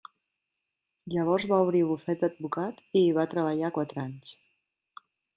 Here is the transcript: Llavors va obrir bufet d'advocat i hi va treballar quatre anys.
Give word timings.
Llavors 1.15 1.43
va 1.51 1.59
obrir 1.65 1.81
bufet 1.89 2.23
d'advocat 2.23 2.79
i 2.87 3.03
hi 3.03 3.11
va 3.17 3.25
treballar 3.35 3.71
quatre 3.75 4.01
anys. 4.05 4.31